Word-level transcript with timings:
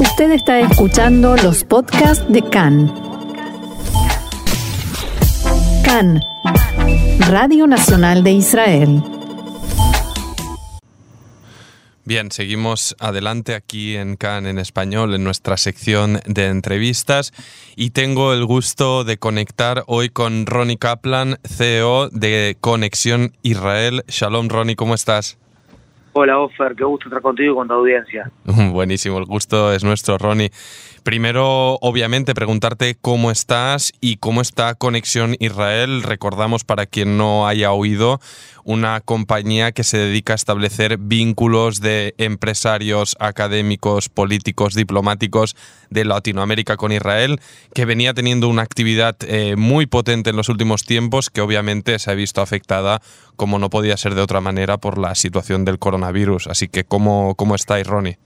Usted 0.00 0.30
está 0.30 0.60
escuchando 0.60 1.36
los 1.36 1.64
podcasts 1.64 2.24
de 2.28 2.40
CAN. 2.42 2.86
CAN, 5.84 6.20
Radio 7.28 7.66
Nacional 7.66 8.22
de 8.22 8.30
Israel. 8.30 9.02
Bien, 12.04 12.30
seguimos 12.30 12.94
adelante 13.00 13.56
aquí 13.56 13.96
en 13.96 14.16
CAN 14.16 14.46
en 14.46 14.58
español, 14.58 15.14
en 15.14 15.24
nuestra 15.24 15.56
sección 15.56 16.20
de 16.26 16.46
entrevistas, 16.46 17.32
y 17.74 17.90
tengo 17.90 18.32
el 18.32 18.44
gusto 18.44 19.02
de 19.02 19.18
conectar 19.18 19.82
hoy 19.88 20.10
con 20.10 20.46
Ronnie 20.46 20.78
Kaplan, 20.78 21.38
CEO 21.44 22.08
de 22.10 22.56
Conexión 22.60 23.36
Israel. 23.42 24.04
Shalom, 24.06 24.48
Ronnie, 24.48 24.76
¿cómo 24.76 24.94
estás? 24.94 25.38
Hola, 26.12 26.38
Ofer, 26.38 26.74
qué 26.74 26.84
gusto 26.84 27.08
estar 27.08 27.22
contigo 27.22 27.52
y 27.52 27.56
con 27.56 27.68
tu 27.68 27.74
audiencia. 27.74 28.30
Buenísimo, 28.72 29.18
el 29.18 29.24
gusto 29.24 29.72
es 29.72 29.84
nuestro, 29.84 30.18
Ronnie. 30.18 30.50
Primero, 31.02 31.78
obviamente, 31.80 32.34
preguntarte 32.34 32.96
cómo 33.00 33.30
estás 33.30 33.92
y 34.00 34.16
cómo 34.16 34.40
está 34.40 34.74
Conexión 34.74 35.36
Israel. 35.38 36.02
Recordamos, 36.02 36.64
para 36.64 36.86
quien 36.86 37.16
no 37.16 37.46
haya 37.46 37.72
oído, 37.72 38.20
una 38.64 39.00
compañía 39.00 39.72
que 39.72 39.84
se 39.84 39.96
dedica 39.96 40.34
a 40.34 40.36
establecer 40.36 40.98
vínculos 40.98 41.80
de 41.80 42.14
empresarios, 42.18 43.16
académicos, 43.20 44.10
políticos, 44.10 44.74
diplomáticos 44.74 45.56
de 45.90 46.04
Latinoamérica 46.04 46.76
con 46.76 46.92
Israel, 46.92 47.40
que 47.74 47.84
venía 47.84 48.14
teniendo 48.14 48.48
una 48.48 48.62
actividad 48.62 49.16
eh, 49.26 49.56
muy 49.56 49.86
potente 49.86 50.30
en 50.30 50.36
los 50.36 50.48
últimos 50.48 50.84
tiempos, 50.84 51.30
que 51.30 51.40
obviamente 51.40 51.98
se 51.98 52.10
ha 52.10 52.14
visto 52.14 52.40
afectada, 52.40 53.00
como 53.36 53.58
no 53.58 53.70
podía 53.70 53.96
ser 53.96 54.14
de 54.14 54.22
otra 54.22 54.40
manera, 54.40 54.78
por 54.78 54.98
la 54.98 55.14
situación 55.14 55.64
del 55.64 55.78
coronavirus. 55.78 56.48
Así 56.48 56.68
que, 56.68 56.84
¿cómo, 56.84 57.34
cómo 57.36 57.54
estáis, 57.54 57.86
Ronnie? 57.86 58.18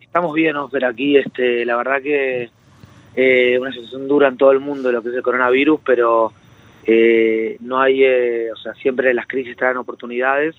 Estamos 0.00 0.34
bien, 0.34 0.56
Ofer, 0.56 0.84
aquí. 0.84 1.16
Este, 1.16 1.64
la 1.64 1.76
verdad 1.76 2.02
que 2.02 2.50
eh, 3.14 3.58
una 3.60 3.72
situación 3.72 4.08
dura 4.08 4.28
en 4.28 4.36
todo 4.36 4.52
el 4.52 4.60
mundo 4.60 4.90
lo 4.92 5.02
que 5.02 5.08
es 5.10 5.14
el 5.14 5.22
coronavirus, 5.22 5.80
pero 5.84 6.32
eh, 6.84 7.56
no 7.60 7.80
hay, 7.80 8.04
eh, 8.04 8.52
o 8.52 8.56
sea, 8.56 8.74
siempre 8.74 9.12
las 9.14 9.26
crisis 9.26 9.56
traen 9.56 9.76
oportunidades. 9.76 10.56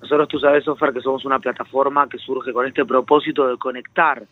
Nosotros, 0.00 0.28
tú 0.28 0.38
sabes, 0.38 0.66
Ofer, 0.66 0.92
que 0.92 1.00
somos 1.00 1.24
una 1.24 1.38
plataforma 1.38 2.08
que 2.08 2.18
surge 2.18 2.52
con 2.52 2.66
este 2.66 2.84
propósito 2.84 3.48
de 3.48 3.56
conectar 3.56 4.22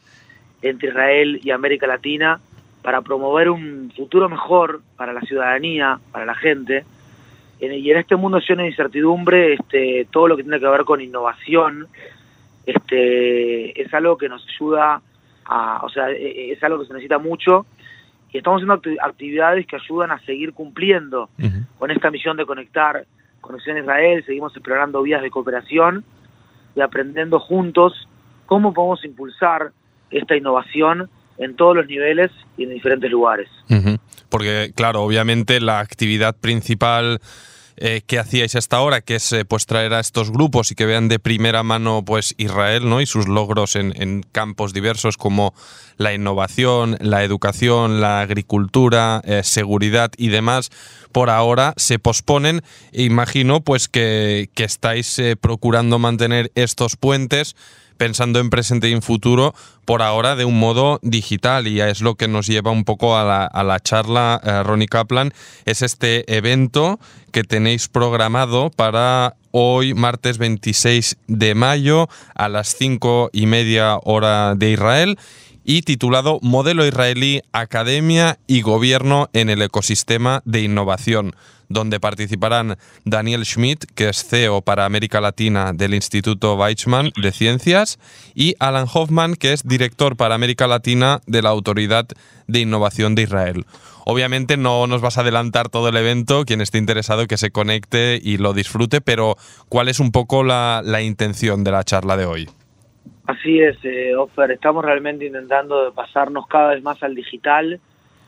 entre 0.62 0.90
Israel 0.90 1.40
y 1.42 1.50
América 1.50 1.86
Latina 1.86 2.40
para 2.82 3.02
promover 3.02 3.50
un 3.50 3.92
futuro 3.94 4.28
mejor 4.28 4.80
para 4.96 5.12
la 5.12 5.20
ciudadanía, 5.22 5.98
para 6.12 6.24
la 6.24 6.34
gente. 6.34 6.84
Y 7.60 7.90
en 7.90 7.98
este 7.98 8.16
mundo 8.16 8.38
lleno 8.38 8.62
de 8.62 8.68
incertidumbre, 8.68 9.54
este, 9.54 10.06
todo 10.10 10.28
lo 10.28 10.36
que 10.36 10.42
tiene 10.42 10.60
que 10.60 10.66
ver 10.66 10.84
con 10.84 11.00
innovación, 11.00 11.88
este, 12.64 13.80
es 13.80 13.92
algo 13.92 14.16
que 14.16 14.30
nos 14.30 14.46
ayuda 14.48 15.02
a, 15.44 15.80
o 15.84 15.88
sea, 15.90 16.10
e, 16.10 16.26
e, 16.26 16.52
es 16.52 16.62
algo 16.64 16.80
que 16.80 16.86
se 16.86 16.94
necesita 16.94 17.18
mucho. 17.18 17.66
Y 18.32 18.38
estamos 18.38 18.62
haciendo 18.62 19.02
actividades 19.02 19.66
que 19.66 19.76
ayudan 19.76 20.12
a 20.12 20.20
seguir 20.20 20.54
cumpliendo 20.54 21.28
con 21.78 21.90
esta 21.90 22.10
misión 22.10 22.36
de 22.36 22.46
conectar 22.46 23.04
Conexión 23.40 23.78
Israel, 23.78 24.24
seguimos 24.24 24.54
explorando 24.54 25.02
vías 25.02 25.22
de 25.22 25.30
cooperación 25.30 26.04
y 26.76 26.80
aprendiendo 26.80 27.40
juntos 27.40 28.08
cómo 28.46 28.72
podemos 28.72 29.04
impulsar 29.04 29.72
esta 30.10 30.36
innovación 30.36 31.08
en 31.38 31.56
todos 31.56 31.74
los 31.74 31.86
niveles 31.86 32.30
y 32.56 32.64
en 32.64 32.70
diferentes 32.70 33.10
lugares. 33.10 33.48
Porque, 34.28 34.72
claro, 34.74 35.02
obviamente 35.02 35.60
la 35.60 35.80
actividad 35.80 36.36
principal 36.36 37.20
eh, 37.82 38.02
que 38.06 38.18
hacíais 38.18 38.54
hasta 38.56 38.76
ahora, 38.76 39.00
que 39.00 39.14
es 39.14 39.32
eh, 39.32 39.46
pues 39.46 39.64
traer 39.64 39.94
a 39.94 40.00
estos 40.00 40.30
grupos 40.30 40.70
y 40.70 40.74
que 40.74 40.84
vean 40.84 41.08
de 41.08 41.18
primera 41.18 41.62
mano 41.62 42.04
pues 42.04 42.34
Israel 42.36 42.86
¿no? 42.86 43.00
y 43.00 43.06
sus 43.06 43.26
logros 43.26 43.74
en, 43.74 44.22
campos 44.32 44.74
diversos 44.74 45.16
como 45.16 45.54
la 45.96 46.12
innovación, 46.12 46.98
la 47.00 47.24
educación, 47.24 48.02
la 48.02 48.20
agricultura, 48.20 49.22
eh, 49.24 49.40
seguridad 49.44 50.12
y 50.18 50.28
demás, 50.28 50.68
por 51.10 51.30
ahora 51.30 51.72
se 51.78 51.98
posponen. 51.98 52.60
E 52.92 53.04
imagino 53.04 53.62
pues 53.62 53.88
que, 53.88 54.50
que 54.52 54.64
estáis 54.64 55.18
procurando 55.40 55.98
mantener 55.98 56.52
estos 56.56 56.96
puentes 56.96 57.56
pensando 58.00 58.40
en 58.40 58.48
presente 58.48 58.88
y 58.88 58.92
en 58.92 59.02
futuro, 59.02 59.54
por 59.84 60.00
ahora 60.00 60.34
de 60.34 60.46
un 60.46 60.58
modo 60.58 61.00
digital. 61.02 61.68
Y 61.68 61.82
es 61.82 62.00
lo 62.00 62.14
que 62.14 62.28
nos 62.28 62.46
lleva 62.46 62.70
un 62.70 62.84
poco 62.84 63.18
a 63.18 63.24
la, 63.24 63.44
a 63.44 63.62
la 63.62 63.78
charla, 63.78 64.40
eh, 64.42 64.62
Ronnie 64.62 64.88
Kaplan, 64.88 65.34
es 65.66 65.82
este 65.82 66.24
evento 66.34 66.98
que 67.30 67.44
tenéis 67.44 67.88
programado 67.88 68.70
para 68.70 69.36
hoy, 69.50 69.92
martes 69.92 70.38
26 70.38 71.18
de 71.26 71.54
mayo, 71.54 72.08
a 72.34 72.48
las 72.48 72.74
5 72.74 73.28
y 73.34 73.44
media 73.44 73.98
hora 74.02 74.54
de 74.54 74.70
Israel 74.70 75.18
y 75.70 75.82
titulado 75.82 76.40
Modelo 76.42 76.84
israelí, 76.84 77.42
Academia 77.52 78.40
y 78.48 78.62
Gobierno 78.62 79.30
en 79.32 79.50
el 79.50 79.62
ecosistema 79.62 80.42
de 80.44 80.62
innovación 80.62 81.36
donde 81.68 82.00
participarán 82.00 82.76
Daniel 83.04 83.46
Schmidt, 83.46 83.84
que 83.94 84.08
es 84.08 84.24
CEO 84.24 84.62
para 84.62 84.84
América 84.84 85.20
Latina 85.20 85.72
del 85.72 85.94
Instituto 85.94 86.56
Weizmann 86.56 87.12
de 87.14 87.30
Ciencias, 87.30 88.00
y 88.34 88.56
Alan 88.58 88.88
Hoffman, 88.92 89.36
que 89.36 89.52
es 89.52 89.62
director 89.62 90.16
para 90.16 90.34
América 90.34 90.66
Latina 90.66 91.20
de 91.28 91.40
la 91.40 91.50
Autoridad 91.50 92.08
de 92.48 92.58
Innovación 92.58 93.14
de 93.14 93.22
Israel. 93.22 93.64
Obviamente 94.04 94.56
no 94.56 94.88
nos 94.88 95.00
vas 95.00 95.18
a 95.18 95.20
adelantar 95.20 95.68
todo 95.68 95.88
el 95.88 95.96
evento, 95.96 96.44
quien 96.44 96.60
esté 96.60 96.78
interesado 96.78 97.28
que 97.28 97.38
se 97.38 97.52
conecte 97.52 98.20
y 98.20 98.38
lo 98.38 98.54
disfrute, 98.54 99.00
pero 99.00 99.36
¿cuál 99.68 99.88
es 99.88 100.00
un 100.00 100.10
poco 100.10 100.42
la, 100.42 100.82
intención 101.00 101.62
de 101.62 101.70
la 101.70 101.84
charla 101.84 102.16
de 102.16 102.26
hoy? 102.26 102.50
Así 103.26 103.60
es, 103.60 103.76
eh, 103.84 104.14
Offer, 104.16 104.50
estamos 104.50 104.84
realmente 104.84 105.26
intentando 105.26 105.92
pasarnos 105.94 106.46
cada 106.46 106.74
vez 106.74 106.82
más 106.82 107.02
al 107.02 107.14
digital 107.14 107.80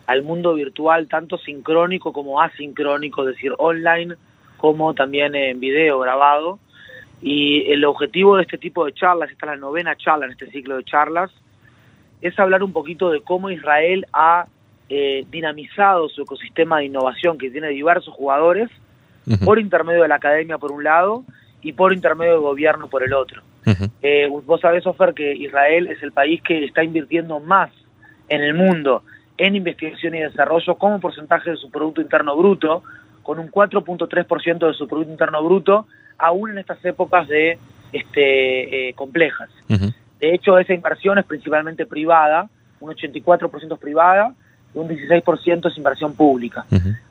al 0.06 0.22
mundo 0.22 0.54
virtual, 0.54 1.08
tanto 1.08 1.38
sincrónico 1.38 2.12
como 2.12 2.40
asincrónico, 2.40 3.22
es 3.22 3.34
decir, 3.34 3.52
online 3.58 4.14
como 4.56 4.94
también 4.94 5.34
en 5.34 5.60
video 5.60 5.98
grabado. 6.00 6.58
Y 7.20 7.70
el 7.70 7.84
objetivo 7.84 8.36
de 8.36 8.42
este 8.42 8.58
tipo 8.58 8.84
de 8.84 8.92
charlas, 8.92 9.30
esta 9.30 9.46
es 9.46 9.52
la 9.52 9.56
novena 9.56 9.96
charla 9.96 10.26
en 10.26 10.32
este 10.32 10.50
ciclo 10.50 10.76
de 10.76 10.84
charlas, 10.84 11.30
es 12.20 12.38
hablar 12.38 12.62
un 12.62 12.72
poquito 12.72 13.10
de 13.10 13.20
cómo 13.20 13.50
Israel 13.50 14.06
ha 14.12 14.46
eh, 14.88 15.24
dinamizado 15.30 16.08
su 16.08 16.22
ecosistema 16.22 16.78
de 16.78 16.86
innovación 16.86 17.38
que 17.38 17.50
tiene 17.50 17.68
diversos 17.68 18.14
jugadores, 18.14 18.70
por 19.44 19.60
intermedio 19.60 20.02
de 20.02 20.08
la 20.08 20.16
academia 20.16 20.58
por 20.58 20.72
un 20.72 20.82
lado 20.82 21.22
y 21.62 21.72
por 21.74 21.92
intermedio 21.92 22.32
del 22.32 22.40
gobierno 22.40 22.88
por 22.88 23.04
el 23.04 23.14
otro. 23.14 23.40
Eh, 24.02 24.28
vos 24.28 24.60
sabés, 24.60 24.86
Ofer, 24.86 25.14
que 25.14 25.34
Israel 25.34 25.86
es 25.88 26.02
el 26.02 26.12
país 26.12 26.42
que 26.42 26.64
está 26.64 26.82
invirtiendo 26.82 27.40
más 27.40 27.70
en 28.28 28.42
el 28.42 28.54
mundo 28.54 29.02
en 29.38 29.56
investigación 29.56 30.14
y 30.14 30.20
desarrollo 30.20 30.76
como 30.76 31.00
porcentaje 31.00 31.50
de 31.50 31.56
su 31.56 31.70
Producto 31.70 32.00
Interno 32.00 32.36
Bruto, 32.36 32.82
con 33.22 33.38
un 33.38 33.50
4.3% 33.50 34.66
de 34.66 34.74
su 34.74 34.86
Producto 34.86 35.10
Interno 35.10 35.42
Bruto, 35.42 35.86
aún 36.18 36.50
en 36.50 36.58
estas 36.58 36.84
épocas 36.84 37.26
de 37.28 37.58
este, 37.92 38.88
eh, 38.88 38.94
complejas. 38.94 39.50
De 40.20 40.34
hecho, 40.34 40.58
esa 40.58 40.74
inversión 40.74 41.18
es 41.18 41.24
principalmente 41.24 41.86
privada, 41.86 42.48
un 42.80 42.92
84% 42.92 43.74
es 43.74 43.78
privada 43.80 44.34
y 44.74 44.78
un 44.78 44.88
16% 44.88 45.70
es 45.70 45.76
inversión 45.76 46.14
pública. 46.14 46.64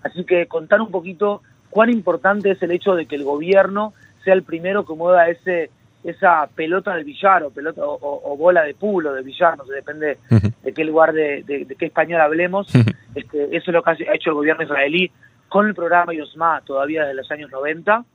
Así 0.03 0.23
que 0.23 0.45
contar 0.47 0.81
un 0.81 0.91
poquito 0.91 1.41
cuán 1.69 1.89
importante 1.89 2.51
es 2.51 2.61
el 2.61 2.71
hecho 2.71 2.95
de 2.95 3.05
que 3.05 3.15
el 3.15 3.23
gobierno 3.23 3.93
sea 4.23 4.33
el 4.33 4.43
primero 4.43 4.85
que 4.85 4.93
mueva 4.93 5.27
ese 5.29 5.69
esa 6.03 6.47
pelota 6.47 6.95
de 6.95 7.03
billar 7.03 7.43
o 7.43 7.51
pelota 7.51 7.81
o, 7.83 8.35
bola 8.37 8.63
de 8.63 8.73
pulo 8.73 9.13
de 9.13 9.21
billar, 9.21 9.57
no 9.57 9.65
sé, 9.65 9.73
depende 9.73 10.17
de 10.63 10.73
qué 10.73 10.83
lugar 10.83 11.13
de, 11.13 11.67
qué 11.77 11.85
español 11.85 12.21
hablemos. 12.21 12.67
este, 13.15 13.55
eso 13.55 13.71
es 13.71 13.73
lo 13.73 13.83
que 13.83 13.91
ha 13.91 14.15
hecho 14.15 14.31
el 14.31 14.35
gobierno 14.35 14.63
israelí 14.63 15.11
con 15.47 15.67
el 15.67 15.75
programa 15.75 16.13
YOSMA 16.13 16.61
todavía 16.61 17.01
desde 17.01 17.15
los 17.15 17.31
años 17.31 17.51
90. 17.51 18.05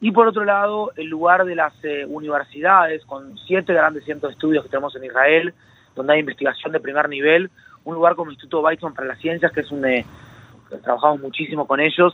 Y 0.00 0.10
por 0.10 0.26
otro 0.26 0.44
lado, 0.44 0.92
el 0.96 1.06
lugar 1.06 1.44
de 1.44 1.54
las 1.54 1.72
eh, 1.84 2.04
universidades, 2.06 3.04
con 3.06 3.38
siete 3.38 3.72
grandes 3.72 4.04
centros 4.04 4.30
de 4.30 4.34
estudios 4.34 4.64
que 4.64 4.70
tenemos 4.70 4.94
en 4.96 5.04
Israel, 5.04 5.54
donde 5.94 6.12
hay 6.12 6.20
investigación 6.20 6.72
de 6.72 6.80
primer 6.80 7.08
nivel, 7.08 7.50
un 7.84 7.94
lugar 7.94 8.14
como 8.14 8.30
el 8.30 8.34
Instituto 8.34 8.60
Weizmann 8.60 8.92
para 8.92 9.06
las 9.08 9.18
Ciencias, 9.18 9.52
que 9.52 9.60
es 9.60 9.70
un... 9.70 9.84
Eh, 9.86 10.04
trabajamos 10.82 11.20
muchísimo 11.20 11.66
con 11.66 11.80
ellos, 11.80 12.12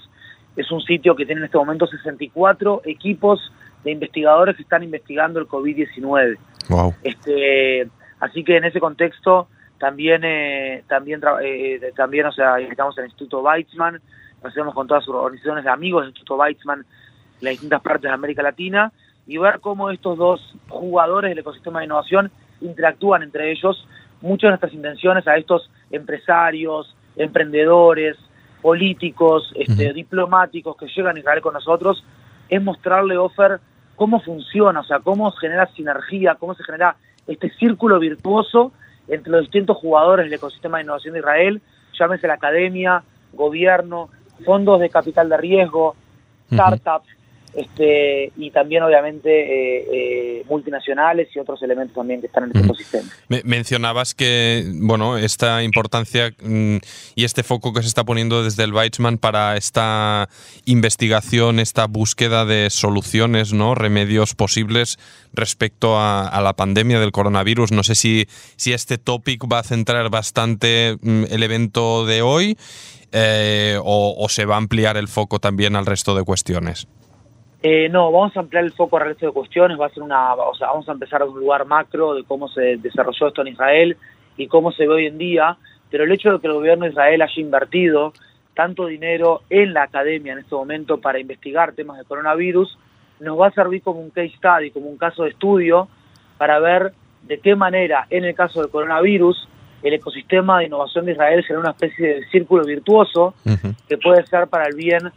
es 0.56 0.70
un 0.70 0.80
sitio 0.82 1.16
que 1.16 1.24
tiene 1.24 1.40
en 1.40 1.46
este 1.46 1.56
momento 1.56 1.86
64 1.86 2.82
equipos 2.84 3.50
de 3.84 3.90
investigadores 3.90 4.56
que 4.56 4.62
están 4.62 4.82
investigando 4.82 5.40
el 5.40 5.48
COVID-19. 5.48 6.36
Wow. 6.68 6.94
Este, 7.02 7.88
así 8.20 8.44
que 8.44 8.56
en 8.56 8.64
ese 8.64 8.80
contexto 8.80 9.48
también, 9.78 10.22
eh, 10.24 10.84
también, 10.88 11.20
eh, 11.42 11.80
también, 11.96 12.26
o 12.26 12.32
sea, 12.32 12.58
en 12.58 12.66
el 12.66 13.04
Instituto 13.04 13.40
Weizmann, 13.40 14.00
nos 14.42 14.52
hacemos 14.52 14.74
con 14.74 14.86
todas 14.86 15.04
sus 15.04 15.14
organizaciones 15.14 15.64
de 15.64 15.70
amigos 15.70 16.02
del 16.02 16.10
Instituto 16.10 16.36
Weizmann 16.36 16.80
en 16.80 17.44
las 17.44 17.52
distintas 17.52 17.80
partes 17.80 18.02
de 18.02 18.14
América 18.14 18.42
Latina 18.42 18.92
y 19.26 19.38
ver 19.38 19.60
cómo 19.60 19.90
estos 19.90 20.18
dos 20.18 20.54
jugadores 20.68 21.30
del 21.30 21.38
ecosistema 21.38 21.80
de 21.80 21.86
innovación 21.86 22.30
interactúan 22.60 23.22
entre 23.22 23.50
ellos. 23.50 23.86
Muchas 24.20 24.48
de 24.48 24.50
nuestras 24.50 24.74
intenciones 24.74 25.26
a 25.26 25.36
estos 25.36 25.70
empresarios, 25.90 26.94
emprendedores, 27.16 28.16
políticos, 28.60 29.50
este, 29.56 29.92
diplomáticos 29.94 30.76
que 30.76 30.86
llegan 30.88 31.16
a 31.16 31.20
Israel 31.20 31.40
con 31.40 31.54
nosotros, 31.54 32.04
es 32.48 32.62
mostrarle, 32.62 33.16
Offer, 33.16 33.60
cómo 34.00 34.18
funciona, 34.20 34.80
o 34.80 34.84
sea, 34.84 35.00
cómo 35.00 35.30
se 35.30 35.40
genera 35.40 35.66
sinergia, 35.74 36.34
cómo 36.36 36.54
se 36.54 36.64
genera 36.64 36.96
este 37.26 37.50
círculo 37.50 37.98
virtuoso 37.98 38.72
entre 39.08 39.30
los 39.30 39.42
distintos 39.42 39.76
jugadores 39.76 40.24
del 40.24 40.32
ecosistema 40.32 40.78
de 40.78 40.84
innovación 40.84 41.12
de 41.12 41.20
Israel, 41.20 41.60
llámese 41.98 42.26
la 42.26 42.32
academia, 42.32 43.02
gobierno, 43.34 44.08
fondos 44.42 44.80
de 44.80 44.88
capital 44.88 45.28
de 45.28 45.36
riesgo, 45.36 45.96
startups, 46.50 47.08
este, 47.54 48.32
y 48.36 48.50
también 48.52 48.84
obviamente 48.84 49.28
eh, 49.30 49.86
eh, 49.92 50.44
multinacionales 50.48 51.28
y 51.34 51.40
otros 51.40 51.60
elementos 51.62 51.96
también 51.96 52.20
que 52.20 52.28
están 52.28 52.44
en 52.44 52.56
el 52.56 52.64
ecosistema. 52.64 53.10
mencionabas 53.44 54.14
que 54.14 54.64
bueno 54.74 55.18
esta 55.18 55.62
importancia 55.64 56.32
mm, 56.42 56.76
y 57.16 57.24
este 57.24 57.42
foco 57.42 57.72
que 57.72 57.82
se 57.82 57.88
está 57.88 58.04
poniendo 58.04 58.44
desde 58.44 58.62
el 58.62 58.72
Weizmann 58.72 59.18
para 59.18 59.56
esta 59.56 60.28
investigación, 60.64 61.58
esta 61.58 61.86
búsqueda 61.86 62.44
de 62.44 62.70
soluciones, 62.70 63.52
no 63.52 63.74
remedios 63.74 64.36
posibles 64.36 64.98
respecto 65.32 65.98
a, 65.98 66.40
la 66.40 66.54
pandemia 66.54 67.00
del 67.00 67.12
coronavirus. 67.12 67.72
No 67.72 67.82
sé 67.82 67.94
si, 67.94 68.26
si 68.56 68.72
este 68.72 68.96
topic 68.96 69.42
va 69.52 69.58
a 69.58 69.62
centrar 69.62 70.08
bastante 70.08 70.96
mm, 71.02 71.24
el 71.30 71.42
evento 71.42 72.06
de 72.06 72.22
hoy 72.22 72.56
eh, 73.12 73.78
o 73.82 74.26
se 74.28 74.44
va 74.44 74.54
a 74.54 74.58
ampliar 74.58 74.96
el 74.96 75.08
foco 75.08 75.40
también 75.40 75.74
al 75.74 75.84
resto 75.84 76.14
de 76.14 76.22
cuestiones. 76.22 76.86
Eh, 77.62 77.88
no, 77.90 78.10
vamos 78.10 78.34
a 78.36 78.40
ampliar 78.40 78.64
el 78.64 78.72
foco 78.72 78.96
al 78.96 79.04
resto 79.08 79.26
de 79.26 79.32
cuestiones, 79.32 79.78
va 79.78 79.86
a 79.86 79.90
ser 79.90 80.02
una, 80.02 80.34
o 80.34 80.54
sea, 80.54 80.68
vamos 80.68 80.88
a 80.88 80.92
empezar 80.92 81.20
a 81.20 81.26
un 81.26 81.38
lugar 81.38 81.66
macro 81.66 82.14
de 82.14 82.24
cómo 82.24 82.48
se 82.48 82.78
desarrolló 82.78 83.28
esto 83.28 83.42
en 83.42 83.48
Israel 83.48 83.96
y 84.38 84.46
cómo 84.46 84.72
se 84.72 84.86
ve 84.86 84.94
hoy 84.94 85.06
en 85.06 85.18
día, 85.18 85.58
pero 85.90 86.04
el 86.04 86.12
hecho 86.12 86.32
de 86.32 86.40
que 86.40 86.46
el 86.46 86.54
gobierno 86.54 86.84
de 86.84 86.92
Israel 86.92 87.20
haya 87.20 87.40
invertido 87.40 88.14
tanto 88.54 88.86
dinero 88.86 89.42
en 89.50 89.74
la 89.74 89.82
academia 89.82 90.32
en 90.32 90.38
este 90.38 90.54
momento 90.54 91.00
para 91.00 91.18
investigar 91.18 91.72
temas 91.72 91.98
de 91.98 92.04
coronavirus, 92.04 92.78
nos 93.20 93.38
va 93.38 93.48
a 93.48 93.52
servir 93.52 93.82
como 93.82 94.00
un 94.00 94.10
case 94.10 94.32
study, 94.38 94.70
como 94.70 94.86
un 94.86 94.96
caso 94.96 95.24
de 95.24 95.30
estudio, 95.30 95.88
para 96.38 96.58
ver 96.60 96.92
de 97.22 97.40
qué 97.40 97.54
manera, 97.54 98.06
en 98.08 98.24
el 98.24 98.34
caso 98.34 98.62
del 98.62 98.70
coronavirus, 98.70 99.48
el 99.82 99.94
ecosistema 99.94 100.58
de 100.58 100.66
innovación 100.66 101.04
de 101.04 101.12
Israel 101.12 101.44
será 101.46 101.60
una 101.60 101.70
especie 101.70 102.06
de 102.06 102.26
círculo 102.28 102.64
virtuoso 102.64 103.34
que 103.88 103.98
puede 103.98 104.26
ser 104.26 104.46
para 104.48 104.66
el 104.66 104.74
bien 104.74 105.10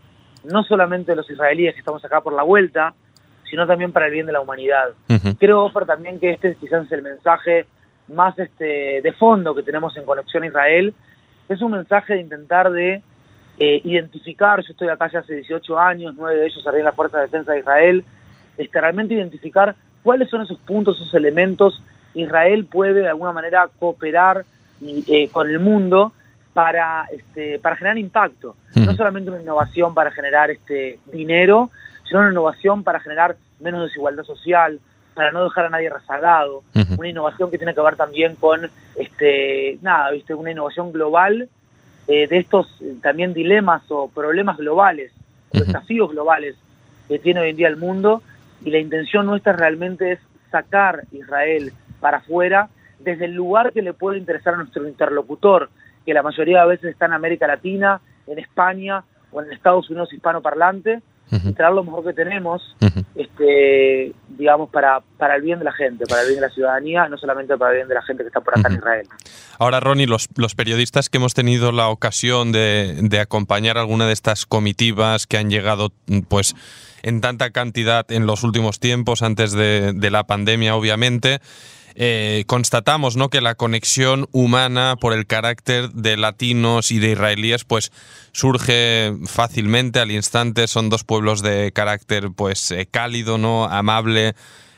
no 0.43 0.63
solamente 0.63 1.15
los 1.15 1.29
israelíes 1.29 1.73
que 1.73 1.79
estamos 1.79 2.03
acá 2.03 2.21
por 2.21 2.33
la 2.33 2.43
vuelta, 2.43 2.93
sino 3.49 3.67
también 3.67 3.91
para 3.91 4.07
el 4.07 4.11
bien 4.11 4.25
de 4.25 4.31
la 4.31 4.41
humanidad. 4.41 4.89
Creo, 5.39 5.63
Ofer, 5.65 5.85
también 5.85 6.19
que 6.19 6.31
este 6.31 6.55
quizás 6.55 6.85
es 6.85 6.91
el 6.91 7.03
mensaje 7.03 7.65
más 8.07 8.37
este, 8.39 9.01
de 9.01 9.13
fondo 9.13 9.53
que 9.55 9.63
tenemos 9.63 9.95
en 9.95 10.05
Conexión 10.05 10.43
Israel. 10.43 10.93
Es 11.47 11.61
un 11.61 11.71
mensaje 11.71 12.15
de 12.15 12.21
intentar 12.21 12.71
de 12.71 13.01
eh, 13.59 13.81
identificar, 13.83 14.59
yo 14.61 14.71
estoy 14.71 14.87
acá 14.89 15.09
ya 15.11 15.19
hace 15.19 15.35
18 15.35 15.79
años, 15.79 16.15
nueve 16.17 16.39
de 16.39 16.47
ellos 16.47 16.65
en 16.65 16.83
la 16.83 16.91
Fuerza 16.93 17.17
de 17.17 17.23
Defensa 17.25 17.51
de 17.51 17.59
Israel, 17.59 18.03
este, 18.57 18.81
realmente 18.81 19.13
identificar 19.13 19.75
cuáles 20.01 20.29
son 20.29 20.41
esos 20.41 20.57
puntos, 20.59 20.97
esos 20.97 21.13
elementos. 21.13 21.83
Israel 22.15 22.65
puede 22.65 23.01
de 23.01 23.09
alguna 23.09 23.31
manera 23.31 23.69
cooperar 23.79 24.45
eh, 24.81 25.29
con 25.31 25.49
el 25.49 25.59
mundo 25.59 26.11
para, 26.53 27.05
este, 27.11 27.59
para 27.59 27.75
generar 27.75 27.97
impacto. 27.97 28.55
No 28.75 28.93
solamente 28.95 29.31
una 29.31 29.41
innovación 29.41 29.93
para 29.93 30.11
generar 30.11 30.51
este 30.51 30.99
dinero, 31.11 31.71
sino 32.07 32.21
una 32.21 32.31
innovación 32.31 32.83
para 32.83 32.99
generar 32.99 33.35
menos 33.59 33.83
desigualdad 33.83 34.23
social, 34.23 34.79
para 35.13 35.31
no 35.31 35.43
dejar 35.43 35.65
a 35.65 35.69
nadie 35.69 35.89
rezagado, 35.89 36.63
una 36.97 37.07
innovación 37.07 37.51
que 37.51 37.57
tiene 37.57 37.73
que 37.73 37.81
ver 37.81 37.95
también 37.95 38.35
con 38.35 38.69
este 38.95 39.77
nada, 39.81 40.11
viste, 40.11 40.33
una 40.33 40.51
innovación 40.51 40.91
global 40.91 41.49
eh, 42.07 42.27
de 42.27 42.37
estos 42.37 42.67
eh, 42.81 42.95
también 43.01 43.33
dilemas 43.33 43.83
o 43.89 44.09
problemas 44.09 44.57
globales, 44.57 45.11
desafíos 45.51 46.11
globales 46.11 46.55
que 47.07 47.19
tiene 47.19 47.41
hoy 47.41 47.49
en 47.51 47.55
día 47.55 47.67
el 47.67 47.77
mundo. 47.77 48.21
Y 48.65 48.71
la 48.71 48.79
intención 48.79 49.25
nuestra 49.25 49.53
realmente 49.53 50.13
es 50.13 50.19
sacar 50.51 51.03
Israel 51.11 51.73
para 51.99 52.17
afuera 52.17 52.69
desde 52.99 53.25
el 53.25 53.33
lugar 53.33 53.71
que 53.71 53.81
le 53.81 53.93
puede 53.93 54.17
interesar 54.17 54.53
a 54.53 54.57
nuestro 54.57 54.87
interlocutor, 54.87 55.69
que 56.05 56.13
la 56.13 56.23
mayoría 56.23 56.61
de 56.61 56.67
veces 56.67 56.91
está 56.91 57.05
en 57.05 57.13
América 57.13 57.47
Latina, 57.47 58.01
en 58.27 58.39
España 58.39 59.03
o 59.31 59.41
en 59.41 59.51
Estados 59.51 59.89
Unidos 59.89 60.13
hispanoparlante, 60.13 61.01
y 61.31 61.53
traer 61.53 61.73
lo 61.73 61.83
mejor 61.83 62.03
que 62.03 62.13
tenemos, 62.13 62.61
este, 63.15 64.13
digamos, 64.37 64.69
para, 64.69 64.99
para 65.17 65.35
el 65.35 65.41
bien 65.41 65.57
de 65.57 65.65
la 65.65 65.71
gente, 65.71 66.05
para 66.05 66.21
el 66.21 66.27
bien 66.27 66.41
de 66.41 66.47
la 66.47 66.53
ciudadanía, 66.53 67.07
no 67.07 67.17
solamente 67.17 67.57
para 67.57 67.71
el 67.71 67.77
bien 67.77 67.87
de 67.87 67.95
la 67.95 68.03
gente 68.03 68.21
que 68.21 68.27
está 68.27 68.41
por 68.41 68.59
acá 68.59 68.69
en 68.69 68.75
Israel. 68.75 69.07
Ahora, 69.57 69.79
Ronnie, 69.79 70.05
los, 70.05 70.29
los 70.35 70.53
periodistas 70.53 71.09
que 71.09 71.17
hemos 71.17 71.33
tenido 71.33 71.71
la 71.71 71.87
ocasión 71.87 72.51
de, 72.51 72.99
de 73.01 73.19
acompañar 73.19 73.79
alguna 73.79 74.05
de 74.05 74.13
estas 74.13 74.45
comitivas 74.45 75.25
que 75.25 75.37
han 75.37 75.49
llegado, 75.49 75.91
pues, 76.27 76.55
en 77.01 77.19
tanta 77.19 77.49
cantidad 77.49 78.05
en 78.11 78.27
los 78.27 78.43
últimos 78.43 78.79
tiempos, 78.79 79.23
antes 79.23 79.53
de, 79.53 79.93
de 79.93 80.11
la 80.11 80.25
pandemia, 80.25 80.75
obviamente, 80.75 81.39
eh, 81.95 82.43
constatamos 82.47 83.15
¿no? 83.15 83.29
que 83.29 83.41
la 83.41 83.55
conexión 83.55 84.27
humana 84.31 84.95
por 84.99 85.13
el 85.13 85.27
carácter 85.27 85.91
de 85.91 86.17
latinos 86.17 86.91
y 86.91 86.99
de 86.99 87.11
israelíes 87.11 87.65
pues 87.65 87.91
surge 88.31 89.13
fácilmente 89.25 89.99
al 89.99 90.11
instante 90.11 90.67
son 90.67 90.89
dos 90.89 91.03
pueblos 91.03 91.43
de 91.43 91.71
carácter 91.71 92.31
pues 92.35 92.71
eh, 92.71 92.87
cálido 92.89 93.37
no 93.37 93.65
amable 93.65 94.33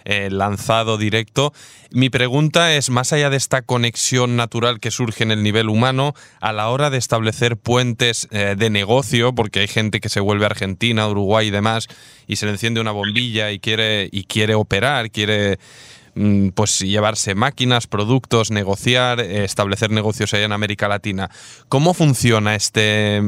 eh, 0.08 0.30
lanzado 0.30 1.00
directo. 1.00 1.52
Mi 1.90 2.12
pregunta 2.12 2.76
es, 2.76 2.92
más 2.92 3.12
allá 3.12 3.32
de 3.32 3.38
esta 3.38 3.64
conexión 3.64 4.36
natural 4.36 4.80
que 4.80 4.92
surge 4.92 5.24
en 5.24 5.32
el 5.32 5.42
nivel 5.42 5.68
humano, 5.68 6.14
a 6.42 6.54
la 6.54 6.70
hora 6.70 6.92
de 6.92 7.00
establecer 7.00 7.58
puentes 7.58 8.28
de 8.30 8.70
negocio, 8.70 9.34
porque 9.34 9.62
hay 9.62 9.68
gente 9.68 10.02
que 10.02 10.10
se 10.10 10.20
vuelve 10.20 10.46
a 10.46 10.50
Argentina, 10.50 11.08
Uruguay 11.08 11.48
y 11.48 11.52
demás, 11.52 11.88
y 12.28 12.36
se 12.36 12.46
le 12.46 12.52
enciende 12.52 12.82
una 12.82 12.92
bombilla 12.92 13.50
y 13.52 13.58
quiere, 13.58 14.08
y 14.12 14.26
quiere 14.26 14.54
operar, 14.54 15.10
quiere 15.10 15.58
pues 16.54 16.80
llevarse 16.80 17.36
máquinas, 17.36 17.88
productos, 17.88 18.52
negociar, 18.52 19.20
eh, 19.20 19.44
establecer 19.44 19.92
negocios 19.92 20.34
allá 20.34 20.46
en 20.46 20.54
América 20.54 20.88
Latina. 20.88 21.30
¿Cómo 21.68 21.94
funciona 21.94 22.56
este, 22.56 23.22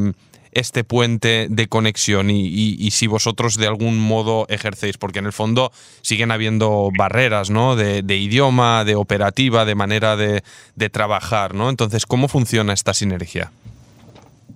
este 0.54 0.84
puente 0.86 1.48
de 1.50 1.68
conexión 1.68 2.30
y, 2.30 2.90
si 2.92 3.08
vosotros 3.08 3.58
de 3.58 3.68
algún 3.68 4.00
modo 4.00 4.46
ejercéis? 4.48 4.98
Porque 4.98 5.20
en 5.20 5.26
el 5.26 5.34
fondo 5.34 5.72
siguen 6.02 6.32
habiendo 6.32 6.90
barreras, 6.98 7.50
¿no? 7.50 7.76
De, 7.76 8.16
idioma, 8.16 8.86
de 8.86 8.96
operativa, 8.96 9.66
de 9.66 9.76
manera 9.76 10.16
de, 10.16 10.42
trabajar, 10.90 11.56
¿no? 11.56 11.70
Entonces, 11.70 12.06
¿cómo 12.06 12.30
funciona 12.30 12.72
esta 12.72 12.94
sinergia? 12.94 13.52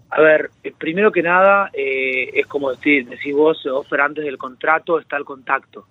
A 0.09 0.21
ver, 0.21 0.51
eh, 0.63 0.73
primero 0.77 1.11
que 1.11 1.21
nada, 1.21 1.69
eh, 1.73 2.31
es 2.33 2.45
como 2.45 2.71
decir, 2.71 3.07
decís 3.07 3.33
vos, 3.33 3.65
Offer, 3.65 4.01
antes 4.01 4.25
del 4.25 4.37
contrato 4.37 4.99
está 4.99 5.17
el 5.17 5.23
contacto 5.23 5.85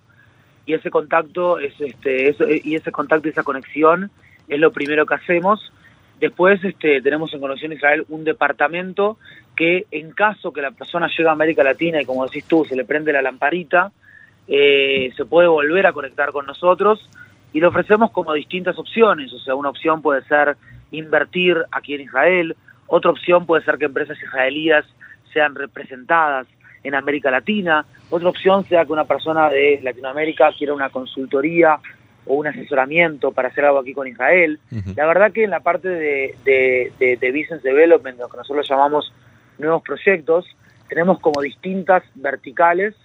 y 0.65 0.73
ese 0.73 0.89
contacto 0.89 1.59
es 1.59 1.73
este 1.79 2.35
y 2.63 2.75
ese 2.75 2.91
contacto 2.91 3.27
y 3.27 3.31
esa 3.31 3.43
conexión 3.43 4.11
es 4.47 4.59
lo 4.59 4.71
primero 4.71 5.05
que 5.05 5.15
hacemos. 5.15 5.71
Después 6.19 6.63
este 6.63 7.01
tenemos 7.01 7.33
en 7.33 7.41
Conexión 7.41 7.73
Israel 7.73 8.05
un 8.09 8.23
departamento 8.23 9.17
que 9.55 9.85
en 9.91 10.11
caso 10.11 10.53
que 10.53 10.61
la 10.61 10.71
persona 10.71 11.07
llegue 11.07 11.29
a 11.29 11.31
América 11.31 11.63
Latina 11.63 12.01
y 12.01 12.05
como 12.05 12.25
decís 12.25 12.45
tú 12.45 12.65
se 12.65 12.75
le 12.75 12.85
prende 12.85 13.11
la 13.11 13.21
lamparita 13.21 13.91
eh, 14.47 15.11
se 15.15 15.25
puede 15.25 15.47
volver 15.47 15.87
a 15.87 15.93
conectar 15.93 16.31
con 16.31 16.45
nosotros 16.45 17.09
y 17.53 17.59
le 17.59 17.67
ofrecemos 17.67 18.11
como 18.11 18.33
distintas 18.33 18.77
opciones. 18.77 19.33
O 19.33 19.39
sea 19.39 19.55
una 19.55 19.69
opción 19.69 20.01
puede 20.01 20.23
ser 20.23 20.57
invertir 20.91 21.57
aquí 21.71 21.95
en 21.95 22.01
Israel 22.01 22.55
otra 22.93 23.11
opción 23.11 23.45
puede 23.45 23.63
ser 23.63 23.77
que 23.77 23.85
empresas 23.85 24.21
israelíes 24.21 24.83
sean 25.31 25.55
representadas 25.55 26.45
en 26.83 26.95
América 26.95 27.31
Latina. 27.31 27.85
Otra 28.09 28.29
opción 28.29 28.65
sea 28.65 28.85
que 28.85 28.91
una 28.91 29.05
persona 29.05 29.49
de 29.49 29.79
Latinoamérica 29.83 30.51
quiera 30.57 30.73
una 30.73 30.89
consultoría 30.89 31.79
o 32.25 32.35
un 32.35 32.47
asesoramiento 32.47 33.31
para 33.31 33.49
hacer 33.49 33.65
algo 33.65 33.79
aquí 33.79 33.93
con 33.93 34.07
Israel. 34.07 34.59
La 34.95 35.05
verdad 35.05 35.31
que 35.31 35.43
en 35.43 35.49
la 35.49 35.61
parte 35.61 35.89
de, 35.89 36.35
de, 36.45 37.31
Business 37.31 37.63
Development, 37.63 38.19
lo 38.19 38.29
que 38.29 38.37
nosotros 38.37 38.67
llamamos 38.69 39.11
nuevos 39.57 39.81
proyectos, 39.83 40.45
tenemos 40.87 41.19
como 41.19 41.41
distintas 41.41 42.03
verticales 42.15 42.95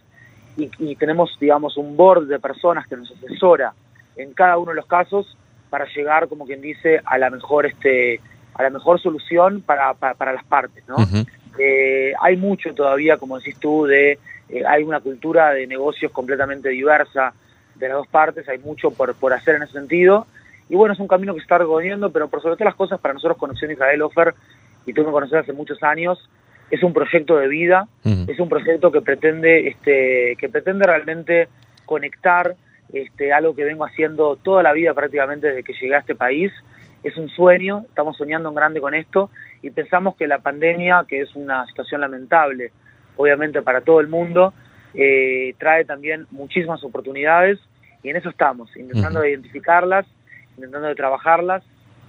y, 0.57 0.97
tenemos, 0.97 1.37
digamos, 1.39 1.77
un 1.77 1.97
board 1.97 2.29
de 2.29 2.39
personas 2.39 2.87
que 2.87 2.97
nos 2.97 3.11
asesora 3.11 3.75
en 4.17 4.33
cada 4.33 4.57
uno 4.57 4.71
de 4.71 4.77
los 4.77 4.87
casos 4.87 5.37
para 5.69 5.87
llegar, 5.95 6.29
como 6.29 6.47
quien 6.47 6.63
dice, 6.63 7.01
a 7.05 7.19
la 7.19 7.29
mejor, 7.29 7.67
este, 7.67 8.21
a 8.55 8.63
la 8.63 8.71
mejor 8.71 9.01
solución 9.01 9.61
para, 9.61 9.93
para, 9.95 10.33
las 10.33 10.45
partes, 10.45 10.83
¿no? 10.89 10.97
Eh, 11.59 12.13
hay 12.21 12.37
mucho 12.37 12.75
todavía, 12.75 13.17
como 13.17 13.39
decís 13.39 13.59
tú, 13.59 13.87
de 13.87 14.19
eh, 14.49 14.63
hay 14.67 14.83
una 14.83 15.01
cultura 15.01 15.53
de 15.53 15.67
negocios 15.67 16.13
completamente 16.13 16.69
diversa 16.69 17.33
de 17.75 17.89
las 17.89 17.99
dos 17.99 18.09
partes, 18.09 18.49
hay 18.49 18.59
mucho 18.59 18.91
por, 18.91 19.15
por 19.15 19.33
hacer 19.33 19.57
en 19.57 19.63
ese 19.63 19.73
sentido. 19.73 20.27
Y 20.69 20.75
bueno, 20.75 20.95
es 20.95 21.01
un 21.01 21.09
camino 21.09 21.35
que 21.35 21.41
se 21.41 21.45
está 21.45 21.59
recorriendo, 21.59 22.11
pero 22.11 22.29
por 22.29 22.41
sobre 22.43 22.57
todas 22.57 22.73
las 22.73 22.75
cosas, 22.75 23.01
para 23.01 23.15
nosotros 23.15 23.39
Conexión 23.39 23.71
Israel 23.71 24.03
Offer, 24.03 24.35
y 24.85 24.93
tú 24.93 25.05
me 25.05 25.13
conoces 25.13 25.39
hace 25.39 25.53
muchos 25.53 25.83
años, 25.83 26.19
es 26.71 26.83
un 26.83 26.93
proyecto 26.93 27.37
de 27.37 27.49
vida, 27.49 27.87
es 28.05 28.41
un 28.41 28.49
proyecto 28.49 28.91
que 28.91 29.01
pretende, 29.01 29.69
este, 29.69 30.37
que 30.37 30.49
pretende 30.49 30.85
realmente 30.85 31.49
conectar 31.85 32.57
este, 32.93 33.33
algo 33.33 33.55
que 33.55 33.65
vengo 33.65 33.85
haciendo 33.85 34.37
toda 34.37 34.63
la 34.63 34.73
vida 34.73 34.93
prácticamente 34.95 35.49
desde 35.49 35.63
que 35.63 35.75
llegué 35.75 35.95
a 35.95 36.01
este 36.01 36.15
país. 36.15 36.53
Es 37.07 37.17
un 37.17 37.29
sueño, 37.29 37.85
estamos 37.89 38.17
soñando 38.17 38.49
en 38.49 38.57
grande 38.57 38.81
con 38.81 38.93
esto 38.93 39.31
y 39.63 39.71
pensamos 39.71 40.17
que 40.17 40.27
la 40.27 40.41
pandemia, 40.41 41.05
que 41.07 41.21
es 41.21 41.37
una 41.37 41.65
situación 41.67 42.01
lamentable, 42.01 42.73
obviamente 43.17 43.63
para 43.63 43.81
todo 43.81 44.01
el 44.01 44.09
mundo, 44.09 44.53
eh, 44.93 45.55
trae 45.57 45.85
también 45.85 46.27
muchísimas 46.33 46.83
oportunidades 46.83 47.61
y 48.03 48.09
en 48.11 48.17
eso 48.17 48.31
estamos, 48.31 48.77
intentando 48.77 49.25
identificarlas 49.25 50.05
intentando 50.57 50.89
de 50.89 50.95
trabajarlas 50.97 51.63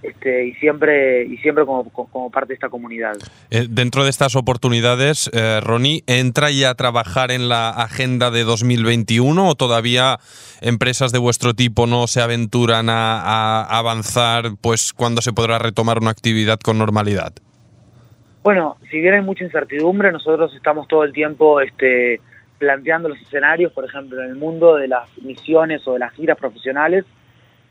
este, 0.03 0.47
y 0.47 0.53
siempre 0.55 1.25
y 1.25 1.37
siempre 1.37 1.65
como, 1.65 1.89
como 1.89 2.29
parte 2.29 2.49
de 2.49 2.53
esta 2.55 2.69
comunidad. 2.69 3.15
Eh, 3.49 3.67
dentro 3.69 4.03
de 4.03 4.09
estas 4.09 4.35
oportunidades, 4.35 5.29
eh, 5.33 5.59
Ronnie, 5.61 6.03
¿entra 6.07 6.51
ya 6.51 6.71
a 6.71 6.75
trabajar 6.75 7.31
en 7.31 7.49
la 7.49 7.69
agenda 7.69 8.31
de 8.31 8.43
2021 8.43 9.47
o 9.47 9.55
todavía 9.55 10.17
empresas 10.61 11.11
de 11.11 11.19
vuestro 11.19 11.53
tipo 11.53 11.87
no 11.87 12.07
se 12.07 12.21
aventuran 12.21 12.89
a, 12.89 13.21
a 13.21 13.77
avanzar 13.77 14.51
pues 14.61 14.93
cuando 14.93 15.21
se 15.21 15.33
podrá 15.33 15.59
retomar 15.59 15.99
una 15.99 16.11
actividad 16.11 16.59
con 16.59 16.77
normalidad? 16.77 17.33
Bueno, 18.43 18.77
si 18.89 19.01
bien 19.01 19.15
hay 19.15 19.21
mucha 19.21 19.43
incertidumbre, 19.43 20.11
nosotros 20.11 20.55
estamos 20.55 20.87
todo 20.87 21.03
el 21.03 21.11
tiempo 21.11 21.59
este, 21.59 22.21
planteando 22.57 23.09
los 23.09 23.19
escenarios, 23.19 23.73
por 23.73 23.85
ejemplo, 23.85 24.23
en 24.23 24.29
el 24.29 24.35
mundo 24.35 24.75
de 24.75 24.87
las 24.87 25.09
misiones 25.21 25.85
o 25.87 25.93
de 25.93 25.99
las 25.99 26.13
giras 26.13 26.37
profesionales, 26.37 27.05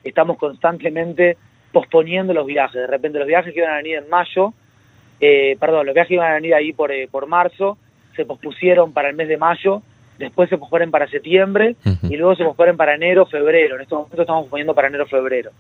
estamos 0.05 0.37
constantemente 0.39 1.37
posponiendo 1.77 2.33
los 2.33 2.47
viajes. 2.47 2.81
De 2.81 2.87
repente 2.87 3.19
los 3.19 3.29
viajes 3.29 3.53
que 3.53 3.61
iban 3.61 3.75
a 3.75 3.77
venir 3.77 3.97
en 3.97 4.09
mayo, 4.09 4.55
eh, 5.21 5.59
perdón, 5.61 5.85
los 5.85 5.95
viajes 5.95 6.09
que 6.09 6.15
iban 6.15 6.31
a 6.31 6.37
venir 6.37 6.55
ahí 6.55 6.73
por, 6.73 6.91
eh, 6.91 7.07
por 7.07 7.27
marzo, 7.27 7.77
se 8.17 8.25
pospusieron 8.25 8.95
para 8.95 9.11
el 9.11 9.15
mes 9.15 9.29
de 9.29 9.37
mayo, 9.37 9.83
después 10.19 10.49
se 10.49 10.57
posponen 10.57 10.91
para 10.91 11.07
septiembre 11.07 11.77
y 12.05 12.17
luego 12.17 12.35
se 12.35 12.45
posponen 12.45 12.79
para 12.79 12.95
enero, 12.95 13.27
febrero. 13.27 13.77
En 13.77 13.83
este 13.83 13.95
momento 13.95 14.23
estamos 14.23 14.45
posponiendo 14.45 14.75
para 14.75 14.89
enero, 14.89 15.05
febrero. 15.05 15.51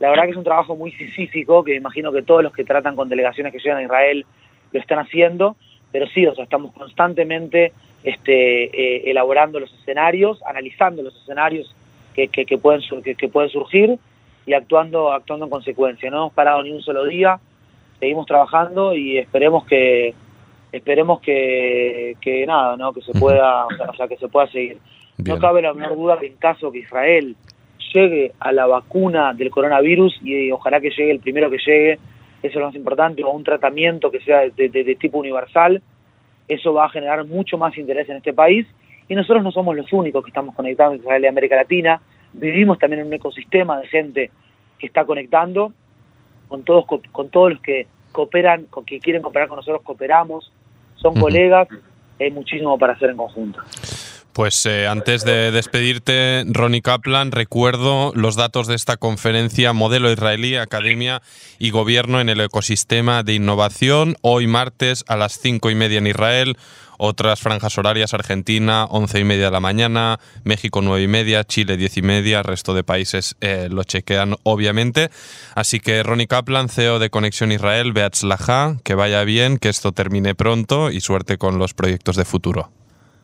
La 0.00 0.10
verdad 0.10 0.24
que 0.24 0.30
es 0.30 0.36
un 0.36 0.42
trabajo 0.42 0.74
muy 0.74 0.90
sisífico, 0.90 1.62
que 1.62 1.76
imagino 1.76 2.10
que 2.10 2.22
todos 2.22 2.42
los 2.42 2.52
que 2.52 2.64
tratan 2.64 2.96
con 2.96 3.08
delegaciones 3.08 3.52
que 3.52 3.60
llegan 3.60 3.78
a 3.78 3.84
Israel 3.84 4.26
lo 4.72 4.80
están 4.80 4.98
haciendo, 4.98 5.54
pero 5.92 6.08
sí, 6.08 6.26
o 6.26 6.34
sea, 6.34 6.42
estamos 6.42 6.72
constantemente 6.72 7.72
este, 8.02 8.64
eh, 8.64 9.08
elaborando 9.08 9.60
los 9.60 9.72
escenarios, 9.74 10.42
analizando 10.42 11.04
los 11.04 11.14
escenarios 11.22 11.72
que, 12.12 12.26
que, 12.26 12.58
pueden, 12.58 12.82
que, 13.04 13.28
pueden 13.28 13.50
surgir 13.50 14.00
y 14.46 14.52
actuando, 14.52 15.12
actuando 15.12 15.46
en 15.46 15.50
consecuencia. 15.50 16.10
No 16.10 16.18
hemos 16.18 16.32
parado 16.32 16.62
ni 16.62 16.70
un 16.70 16.82
solo 16.82 17.04
día, 17.04 17.38
seguimos 17.98 18.26
trabajando 18.26 18.94
y 18.94 19.18
esperemos 19.18 19.64
que 19.66 20.14
esperemos 20.72 21.20
que, 21.20 22.16
que 22.20 22.46
nada, 22.46 22.76
¿no? 22.76 22.92
que 22.92 23.02
se 23.02 23.12
pueda, 23.12 23.66
o 23.66 23.94
sea, 23.96 24.06
que 24.08 24.16
se 24.16 24.28
pueda 24.28 24.46
seguir. 24.48 24.78
No 25.24 25.38
cabe 25.38 25.62
la 25.62 25.74
menor 25.74 25.96
duda 25.96 26.18
que 26.18 26.28
en 26.28 26.36
caso 26.36 26.70
que 26.70 26.78
Israel 26.78 27.36
llegue 27.92 28.32
a 28.38 28.52
la 28.52 28.66
vacuna 28.66 29.34
del 29.34 29.50
coronavirus 29.50 30.18
y 30.22 30.50
ojalá 30.50 30.80
que 30.80 30.90
llegue 30.90 31.10
el 31.10 31.20
primero 31.20 31.50
que 31.50 31.58
llegue, 31.58 31.92
eso 31.94 32.00
es 32.42 32.54
lo 32.54 32.66
más 32.66 32.74
importante, 32.74 33.22
o 33.22 33.30
un 33.30 33.44
tratamiento 33.44 34.10
que 34.10 34.20
sea 34.20 34.48
de, 34.48 34.96
tipo 34.98 35.18
universal, 35.18 35.82
eso 36.48 36.72
va 36.72 36.86
a 36.86 36.90
generar 36.90 37.24
mucho 37.26 37.58
más 37.58 37.76
interés 37.76 38.08
en 38.08 38.16
este 38.16 38.32
país 38.32 38.66
y 39.08 39.14
nosotros 39.14 39.42
no 39.42 39.50
somos 39.50 39.76
los 39.76 39.92
únicos 39.92 40.24
que 40.24 40.30
estamos 40.30 40.54
conectados 40.54 40.94
en 40.94 41.00
Israel 41.00 41.24
y 41.24 41.26
América 41.26 41.56
Latina, 41.56 42.00
vivimos 42.32 42.78
también 42.78 43.00
en 43.00 43.08
un 43.08 43.12
ecosistema 43.14 43.78
de 43.80 43.86
gente 43.88 44.30
que 44.78 44.86
está 44.86 45.04
conectando, 45.04 45.72
con 46.48 46.64
todos, 46.64 46.84
con 47.12 47.28
todos 47.28 47.52
los 47.52 47.60
que 47.60 47.86
cooperan, 48.12 48.64
con 48.64 48.84
que 48.84 49.00
quieren 49.00 49.22
cooperar 49.22 49.48
con 49.48 49.56
nosotros, 49.56 49.82
cooperamos, 49.82 50.52
son 50.96 51.14
colegas, 51.14 51.68
hay 52.18 52.30
muchísimo 52.30 52.78
para 52.78 52.94
hacer 52.94 53.10
en 53.10 53.16
conjunto. 53.16 53.60
Pues 54.32 54.64
eh, 54.64 54.86
antes 54.86 55.24
de 55.24 55.50
despedirte, 55.50 56.44
Ronnie 56.46 56.82
Kaplan, 56.82 57.32
recuerdo 57.32 58.12
los 58.14 58.36
datos 58.36 58.68
de 58.68 58.76
esta 58.76 58.96
conferencia 58.96 59.72
Modelo 59.72 60.12
Israelí, 60.12 60.54
Academia 60.54 61.20
y 61.58 61.70
Gobierno 61.70 62.20
en 62.20 62.28
el 62.28 62.40
Ecosistema 62.40 63.24
de 63.24 63.34
Innovación, 63.34 64.16
hoy 64.22 64.46
martes 64.46 65.04
a 65.08 65.16
las 65.16 65.40
cinco 65.40 65.68
y 65.68 65.74
media 65.74 65.98
en 65.98 66.06
Israel, 66.06 66.56
otras 66.96 67.40
franjas 67.40 67.76
horarias, 67.76 68.14
Argentina, 68.14 68.84
once 68.84 69.18
y 69.18 69.24
media 69.24 69.46
de 69.46 69.50
la 69.50 69.58
mañana, 69.58 70.20
México 70.44 70.80
nueve 70.80 71.02
y 71.02 71.08
media, 71.08 71.42
Chile 71.42 71.76
diez 71.76 71.96
y 71.96 72.02
media, 72.02 72.44
resto 72.44 72.72
de 72.72 72.84
países 72.84 73.34
eh, 73.40 73.68
lo 73.68 73.82
chequean 73.82 74.36
obviamente. 74.44 75.10
Así 75.56 75.80
que 75.80 76.04
Ronnie 76.04 76.28
Kaplan, 76.28 76.68
CEO 76.68 77.00
de 77.00 77.10
Conexión 77.10 77.50
Israel, 77.50 77.92
Beatzlaha, 77.92 78.76
que 78.84 78.94
vaya 78.94 79.24
bien, 79.24 79.58
que 79.58 79.70
esto 79.70 79.90
termine 79.90 80.36
pronto 80.36 80.92
y 80.92 81.00
suerte 81.00 81.36
con 81.36 81.58
los 81.58 81.74
proyectos 81.74 82.14
de 82.14 82.24
futuro. 82.24 82.70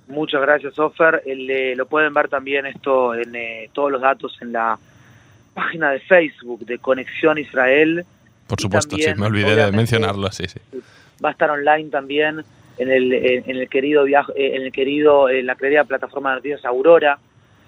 Muchas 0.09 0.41
gracias, 0.41 0.79
Ofer. 0.79 1.23
Eh, 1.27 1.75
lo 1.77 1.87
pueden 1.87 2.15
ver 2.15 2.29
también 2.29 2.67
esto 2.67 3.15
en 3.15 3.35
eh, 3.35 3.71
todos 3.73 3.91
los 3.91 4.01
datos 4.01 4.37
en 4.41 4.53
la 4.53 4.79
página 5.53 5.91
de 5.91 6.01
Facebook 6.01 6.65
de 6.65 6.79
Conexión 6.79 7.39
Israel. 7.39 8.05
Por 8.47 8.61
supuesto, 8.61 8.97
sí, 8.97 9.07
me 9.17 9.27
olvidé 9.27 9.57
de 9.57 9.73
mencionarlo, 9.73 10.31
sí, 10.31 10.45
sí. 10.47 10.61
Va 11.25 11.31
a 11.31 11.33
estar 11.33 11.51
online 11.51 11.91
también 11.91 12.45
en 12.79 12.91
el, 12.91 13.13
en 13.13 13.57
el 13.57 13.69
querido 13.69 14.05
viaje, 14.05 14.33
eh, 14.37 14.57
en 14.57 14.63
el 14.63 14.73
querido, 14.73 15.29
en 15.29 15.47
la 15.47 15.57
querida 15.57 15.85
plataforma 15.85 16.31
de 16.31 16.37
noticias 16.37 16.65
Aurora. 16.65 17.19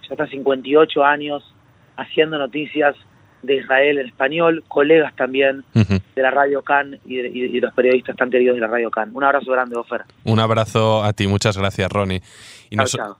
Ya 0.02 0.08
está 0.10 0.26
58 0.26 1.04
años 1.04 1.54
haciendo 1.96 2.38
noticias 2.38 2.94
de 3.42 3.56
Israel 3.56 3.98
en 3.98 4.06
español, 4.06 4.64
colegas 4.68 5.14
también 5.16 5.64
de 5.74 6.22
la 6.22 6.30
Radio 6.30 6.62
CAN 6.62 6.98
y, 7.06 7.16
de, 7.16 7.60
los 7.60 7.72
periodistas 7.74 8.16
tan 8.16 8.30
queridos 8.30 8.56
de 8.56 8.60
la 8.60 8.66
Radio 8.66 8.90
CAN. 8.90 9.10
Un 9.14 9.24
abrazo 9.24 9.52
grande, 9.52 9.76
Ofer. 9.76 10.02
Un 10.24 10.40
abrazo 10.40 11.04
a 11.04 11.12
ti, 11.12 11.26
muchas 11.26 11.56
gracias, 11.56 11.90
Ronnie. 11.90 12.22
Y, 12.70 12.76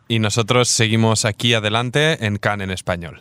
y 0.08 0.18
nosotros 0.18 0.68
seguimos 0.68 1.25
aquí 1.25 1.54
adelante 1.54 2.25
en 2.26 2.37
CAN 2.37 2.60
en 2.60 2.70
español. 2.70 3.18